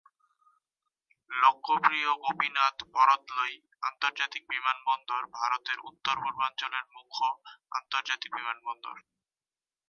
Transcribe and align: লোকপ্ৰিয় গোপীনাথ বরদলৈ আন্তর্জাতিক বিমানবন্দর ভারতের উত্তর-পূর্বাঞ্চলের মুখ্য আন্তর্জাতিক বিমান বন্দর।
লোকপ্ৰিয় 1.31 2.13
গোপীনাথ 2.23 2.85
বরদলৈ 2.95 3.53
আন্তর্জাতিক 3.83 4.49
বিমানবন্দর 4.49 5.29
ভারতের 5.35 5.85
উত্তর-পূর্বাঞ্চলের 5.85 6.83
মুখ্য 6.91 7.31
আন্তর্জাতিক 7.73 8.31
বিমান 8.35 8.57
বন্দর। 8.65 8.95